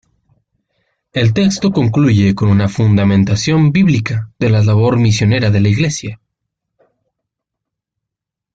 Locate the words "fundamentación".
2.67-3.71